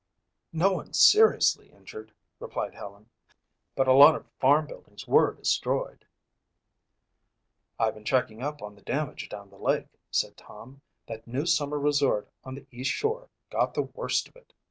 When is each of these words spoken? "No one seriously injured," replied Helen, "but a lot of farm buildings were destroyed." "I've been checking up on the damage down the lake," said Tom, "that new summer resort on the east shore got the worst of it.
"No 0.51 0.71
one 0.71 0.93
seriously 0.93 1.69
injured," 1.69 2.11
replied 2.39 2.73
Helen, 2.73 3.07
"but 3.75 3.87
a 3.87 3.93
lot 3.93 4.15
of 4.15 4.25
farm 4.39 4.65
buildings 4.65 5.07
were 5.07 5.31
destroyed." 5.35 6.07
"I've 7.77 7.93
been 7.93 8.03
checking 8.03 8.41
up 8.41 8.63
on 8.63 8.73
the 8.73 8.81
damage 8.81 9.29
down 9.29 9.51
the 9.51 9.59
lake," 9.59 9.99
said 10.09 10.37
Tom, 10.37 10.81
"that 11.07 11.27
new 11.27 11.45
summer 11.45 11.77
resort 11.77 12.31
on 12.43 12.55
the 12.55 12.65
east 12.71 12.89
shore 12.89 13.29
got 13.51 13.75
the 13.75 13.83
worst 13.93 14.27
of 14.27 14.35
it. 14.35 14.53